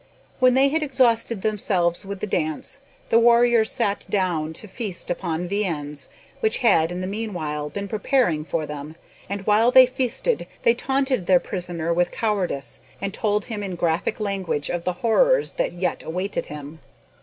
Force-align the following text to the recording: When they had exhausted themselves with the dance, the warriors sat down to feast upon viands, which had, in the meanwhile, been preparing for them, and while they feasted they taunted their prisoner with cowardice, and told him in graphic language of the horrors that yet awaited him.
When 0.39 0.55
they 0.55 0.69
had 0.69 0.81
exhausted 0.81 1.43
themselves 1.43 2.07
with 2.07 2.21
the 2.21 2.25
dance, 2.25 2.81
the 3.09 3.19
warriors 3.19 3.71
sat 3.71 4.07
down 4.09 4.51
to 4.53 4.67
feast 4.67 5.11
upon 5.11 5.47
viands, 5.47 6.09
which 6.39 6.57
had, 6.65 6.91
in 6.91 7.01
the 7.01 7.05
meanwhile, 7.05 7.69
been 7.69 7.87
preparing 7.87 8.43
for 8.43 8.65
them, 8.65 8.95
and 9.29 9.45
while 9.45 9.69
they 9.69 9.85
feasted 9.85 10.47
they 10.63 10.73
taunted 10.73 11.27
their 11.27 11.39
prisoner 11.39 11.93
with 11.93 12.09
cowardice, 12.09 12.81
and 12.99 13.13
told 13.13 13.45
him 13.45 13.61
in 13.61 13.75
graphic 13.75 14.19
language 14.19 14.71
of 14.71 14.85
the 14.85 14.93
horrors 15.05 15.51
that 15.51 15.73
yet 15.73 16.01
awaited 16.01 16.47
him. 16.47 16.79